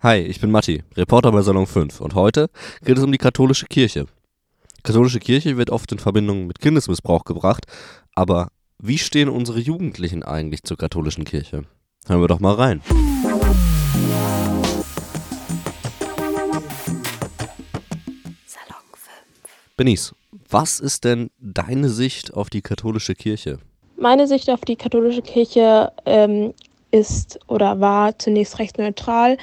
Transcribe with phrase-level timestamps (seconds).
[0.00, 2.50] Hi, ich bin Matti, Reporter bei Salon 5 und heute
[2.84, 4.06] geht es um die katholische Kirche.
[4.76, 7.64] Die katholische Kirche wird oft in Verbindung mit Kindesmissbrauch gebracht,
[8.14, 11.64] aber wie stehen unsere Jugendlichen eigentlich zur katholischen Kirche?
[12.06, 12.80] Hören wir doch mal rein.
[18.46, 19.10] Salon 5.
[19.76, 20.14] Benice,
[20.48, 23.58] was ist denn deine Sicht auf die katholische Kirche?
[23.96, 26.54] Meine Sicht auf die katholische Kirche ähm,
[26.90, 29.36] ist oder war zunächst recht neutral,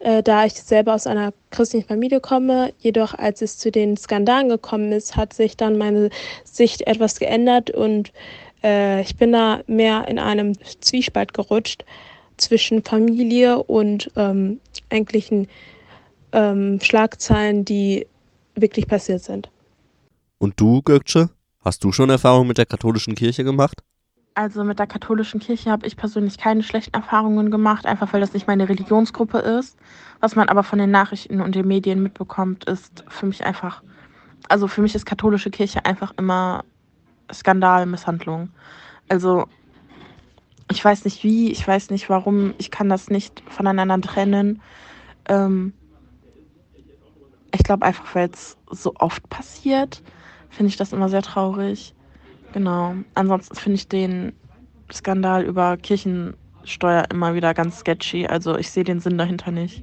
[0.00, 2.72] äh, da ich selber aus einer christlichen Familie komme.
[2.78, 6.10] Jedoch, als es zu den Skandalen gekommen ist, hat sich dann meine
[6.44, 8.12] Sicht etwas geändert und
[8.62, 11.84] äh, ich bin da mehr in einem Zwiespalt gerutscht
[12.36, 15.48] zwischen Familie und ähm, eigentlichen
[16.32, 18.06] ähm, Schlagzeilen, die
[18.54, 19.50] wirklich passiert sind.
[20.38, 21.28] Und du, Gökçe,
[21.60, 23.82] hast du schon Erfahrung mit der katholischen Kirche gemacht?
[24.34, 28.32] Also mit der katholischen Kirche habe ich persönlich keine schlechten Erfahrungen gemacht, einfach weil das
[28.32, 29.76] nicht meine Religionsgruppe ist.
[30.20, 33.82] Was man aber von den Nachrichten und den Medien mitbekommt, ist für mich einfach,
[34.48, 36.64] also für mich ist katholische Kirche einfach immer
[37.32, 38.50] Skandal, Misshandlung.
[39.08, 39.46] Also
[40.70, 44.62] ich weiß nicht wie, ich weiß nicht warum, ich kann das nicht voneinander trennen.
[45.28, 45.72] Ähm,
[47.52, 50.02] ich glaube einfach, weil es so oft passiert,
[50.48, 51.94] finde ich das immer sehr traurig.
[52.52, 52.94] Genau.
[53.14, 54.32] Ansonsten finde ich den
[54.92, 58.26] Skandal über Kirchensteuer immer wieder ganz sketchy.
[58.26, 59.82] Also ich sehe den Sinn dahinter nicht.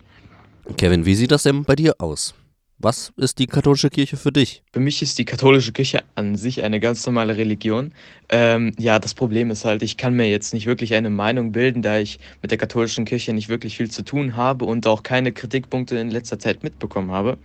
[0.76, 2.36] Kevin, wie sieht das denn bei dir aus?
[2.80, 4.62] Was ist die katholische Kirche für dich?
[4.72, 7.92] Für mich ist die katholische Kirche an sich eine ganz normale Religion.
[8.30, 11.82] Ähm, ja, das Problem ist halt, ich kann mir jetzt nicht wirklich eine Meinung bilden,
[11.82, 15.32] da ich mit der katholischen Kirche nicht wirklich viel zu tun habe und auch keine
[15.32, 17.40] Kritikpunkte in letzter Zeit mitbekommen habe.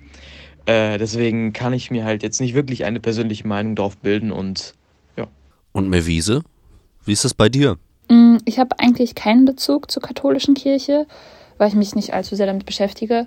[0.67, 4.75] Äh, deswegen kann ich mir halt jetzt nicht wirklich eine persönliche Meinung darauf bilden und.
[5.73, 6.43] Und Mervise,
[7.05, 7.79] wie ist das bei dir?
[8.09, 11.07] Mm, Ich habe eigentlich keinen Bezug zur katholischen Kirche,
[11.59, 13.27] weil ich mich nicht allzu sehr damit beschäftige.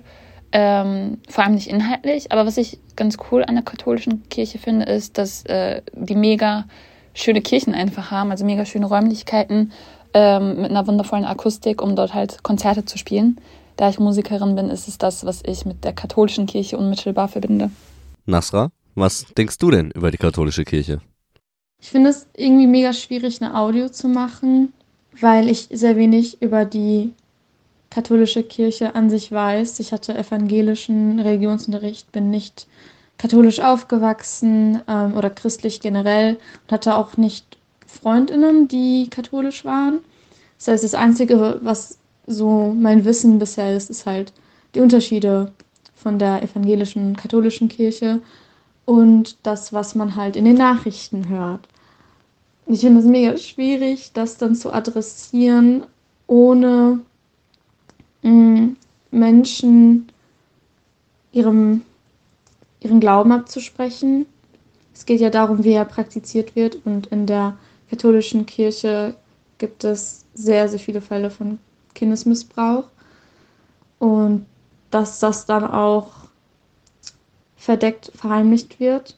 [0.52, 2.30] Ähm, vor allem nicht inhaltlich.
[2.32, 6.66] Aber was ich ganz cool an der katholischen Kirche finde, ist, dass äh, die mega
[7.14, 9.72] schöne Kirchen einfach haben, also mega schöne Räumlichkeiten
[10.14, 13.40] ähm, mit einer wundervollen Akustik, um dort halt Konzerte zu spielen.
[13.76, 17.70] Da ich Musikerin bin, ist es das, was ich mit der katholischen Kirche unmittelbar verbinde.
[18.24, 21.00] Nasra, was denkst du denn über die katholische Kirche?
[21.80, 24.72] Ich finde es irgendwie mega schwierig, eine Audio zu machen,
[25.20, 27.12] weil ich sehr wenig über die
[27.90, 29.80] katholische Kirche an sich weiß.
[29.80, 32.66] Ich hatte evangelischen Religionsunterricht, bin nicht
[33.18, 37.56] katholisch aufgewachsen ähm, oder christlich generell und hatte auch nicht
[37.86, 40.00] Freundinnen, die katholisch waren.
[40.58, 44.32] Das heißt, das Einzige, was so mein Wissen bisher ist, ist halt
[44.74, 45.52] die Unterschiede
[45.94, 48.20] von der evangelischen katholischen Kirche
[48.86, 51.68] und das, was man halt in den Nachrichten hört.
[52.66, 55.84] Ich finde es mega schwierig, das dann zu adressieren,
[56.26, 57.00] ohne
[58.22, 58.74] mh,
[59.10, 60.08] Menschen
[61.32, 61.82] ihrem,
[62.80, 64.26] ihren Glauben abzusprechen.
[64.94, 67.56] Es geht ja darum, wie er praktiziert wird und in der
[67.90, 69.14] katholischen Kirche
[69.58, 71.58] gibt es sehr, sehr viele Fälle von
[71.94, 72.84] Kindesmissbrauch
[73.98, 74.46] und
[74.90, 76.25] dass das dann auch
[77.66, 79.16] verdeckt verheimlicht wird.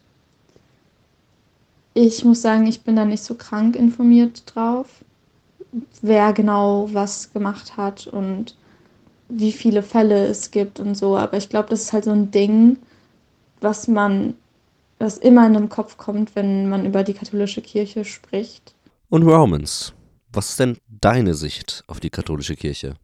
[1.92, 4.86] Ich muss sagen, ich bin da nicht so krank informiert drauf,
[6.00, 8.56] wer genau was gemacht hat und
[9.28, 11.18] wie viele Fälle es gibt und so.
[11.18, 12.78] Aber ich glaube, das ist halt so ein Ding,
[13.60, 14.34] was man,
[14.98, 18.74] was immer in den Kopf kommt, wenn man über die katholische Kirche spricht.
[19.10, 19.92] Und Romans,
[20.32, 22.94] was ist denn deine Sicht auf die katholische Kirche?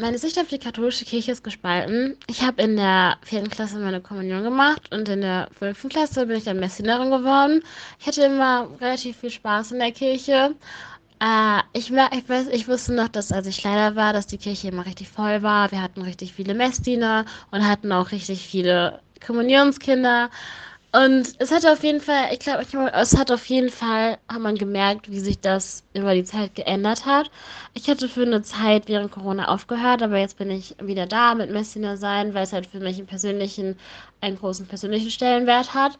[0.00, 2.16] Meine Sicht auf die katholische Kirche ist gespalten.
[2.26, 6.38] Ich habe in der vierten Klasse meine Kommunion gemacht und in der fünften Klasse bin
[6.38, 7.62] ich dann Messdienerin geworden.
[7.98, 10.54] Ich hatte immer relativ viel Spaß in der Kirche.
[11.20, 14.68] Äh, ich, ich, weiß, ich wusste noch, dass als ich kleiner war, dass die Kirche
[14.68, 15.70] immer richtig voll war.
[15.70, 20.30] Wir hatten richtig viele Messdiener und hatten auch richtig viele Kommunionskinder.
[20.92, 24.56] Und es hat auf jeden Fall, ich glaube, es hat auf jeden Fall, hat man
[24.56, 27.30] gemerkt, wie sich das über die Zeit geändert hat.
[27.74, 31.50] Ich hatte für eine Zeit während Corona aufgehört, aber jetzt bin ich wieder da mit
[31.50, 33.78] Messdiener sein, weil es halt für mich im Persönlichen
[34.20, 35.96] einen großen persönlichen Stellenwert hat.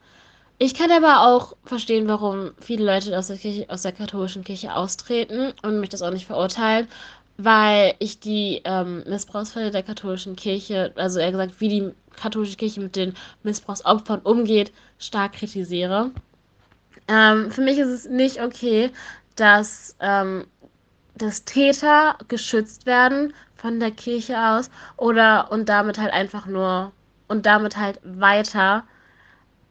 [0.59, 4.75] Ich kann aber auch verstehen, warum viele Leute aus der Kirche, aus der katholischen Kirche
[4.75, 6.88] austreten und mich das auch nicht verurteilen,
[7.45, 12.81] weil ich die ähm, Missbrauchsfälle der katholischen Kirche, also eher gesagt, wie die katholische Kirche
[12.81, 16.11] mit den Missbrauchsopfern umgeht, stark kritisiere.
[17.09, 18.91] Ähm, für mich ist es nicht okay,
[19.37, 20.47] dass, ähm,
[21.17, 26.93] dass Täter geschützt werden von der Kirche aus oder und damit halt einfach nur
[27.29, 28.85] und damit halt weiter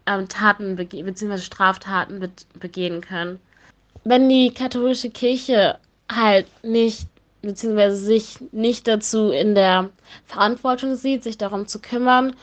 [0.06, 1.38] ähm, Taten bzw.
[1.38, 2.30] Straftaten be
[2.60, 3.39] begehen können.
[4.06, 5.77] Wenn die katholische Kirche
[6.12, 7.07] halt nicht
[7.41, 9.89] beziehungsweise sich nicht dazu in der
[10.25, 12.36] Verantwortung sieht, sich darum zu kümmern.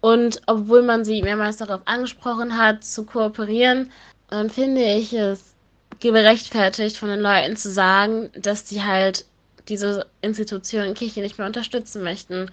[0.00, 3.90] Und obwohl man sie mehrmals darauf angesprochen hat, zu kooperieren,
[4.28, 5.54] dann finde ich es
[6.00, 9.24] gerechtfertigt von den Leuten zu sagen, dass sie halt
[9.68, 12.50] diese Institution Kirche nicht mehr unterstützen möchten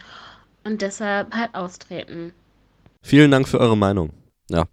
[0.64, 2.34] und deshalb halt austreten.
[3.02, 4.12] Vielen Dank für eure Meinung.
[4.50, 4.66] Ja.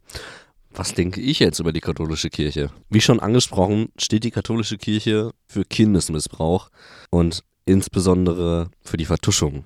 [0.71, 2.71] Was denke ich jetzt über die katholische Kirche?
[2.91, 6.71] Wie schon angesprochen, steht die katholische Kirche für Kindesmissbrauch
[7.11, 9.65] und insbesondere für die Vertuschung.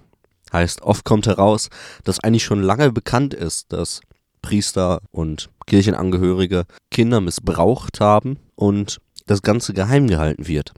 [0.53, 1.71] Heißt, oft kommt heraus,
[2.05, 4.01] dass eigentlich schon lange bekannt ist, dass
[4.43, 10.73] Priester und Kirchenangehörige Kinder missbraucht haben und das Ganze geheim gehalten wird.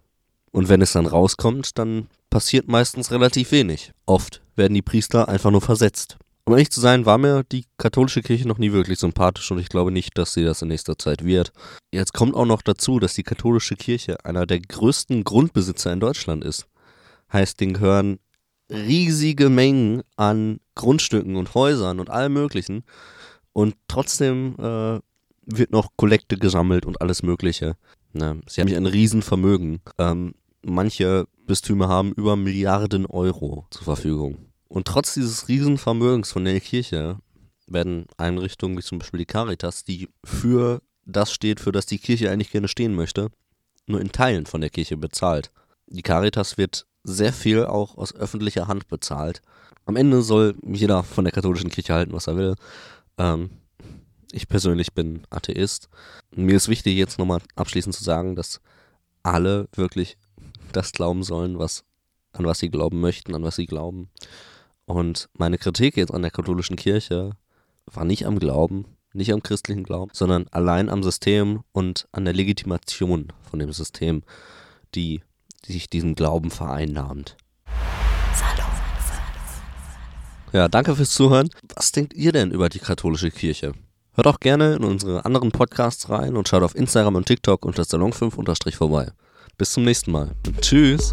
[0.52, 3.92] Und wenn es dann rauskommt, dann passiert meistens relativ wenig.
[4.06, 6.16] Oft werden die Priester einfach nur versetzt.
[6.46, 9.70] Um ehrlich zu sein, war mir die katholische Kirche noch nie wirklich sympathisch und ich
[9.70, 11.52] glaube nicht, dass sie das in nächster Zeit wird.
[11.90, 16.44] Jetzt kommt auch noch dazu, dass die katholische Kirche einer der größten Grundbesitzer in Deutschland
[16.44, 16.66] ist.
[17.32, 18.18] Heißt, denen gehören
[18.68, 22.84] riesige Mengen an Grundstücken und Häusern und allem Möglichen.
[23.54, 25.00] Und trotzdem äh,
[25.46, 27.76] wird noch Kollekte gesammelt und alles Mögliche.
[28.12, 28.40] Ne?
[28.46, 29.80] Sie haben ein Riesenvermögen.
[29.98, 34.43] Ähm, manche Bistümer haben über Milliarden Euro zur Verfügung.
[34.68, 37.18] Und trotz dieses Riesenvermögens von der Kirche
[37.66, 42.30] werden Einrichtungen wie zum Beispiel die Caritas, die für das steht, für das die Kirche
[42.30, 43.30] eigentlich gerne stehen möchte,
[43.86, 45.50] nur in Teilen von der Kirche bezahlt.
[45.86, 49.42] Die Caritas wird sehr viel auch aus öffentlicher Hand bezahlt.
[49.84, 52.54] Am Ende soll jeder von der katholischen Kirche halten, was er will.
[53.18, 53.50] Ähm,
[54.32, 55.88] ich persönlich bin Atheist.
[56.34, 58.60] Mir ist wichtig, jetzt nochmal abschließend zu sagen, dass
[59.22, 60.16] alle wirklich
[60.72, 61.84] das glauben sollen, was,
[62.32, 64.10] an was sie glauben möchten, an was sie glauben.
[64.86, 67.32] Und meine Kritik jetzt an der katholischen Kirche
[67.86, 72.34] war nicht am Glauben, nicht am christlichen Glauben, sondern allein am System und an der
[72.34, 74.22] Legitimation von dem System,
[74.94, 75.22] die,
[75.66, 77.36] die sich diesen Glauben vereinnahmt.
[80.52, 81.48] Ja, danke fürs Zuhören.
[81.74, 83.72] Was denkt ihr denn über die katholische Kirche?
[84.12, 87.82] Hört auch gerne in unsere anderen Podcasts rein und schaut auf Instagram und TikTok unter
[87.82, 89.10] Salon5 vorbei.
[89.58, 90.30] Bis zum nächsten Mal.
[90.60, 91.12] Tschüss.